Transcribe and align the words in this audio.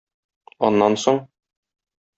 Аннан 0.69 0.99
соң... 1.05 1.23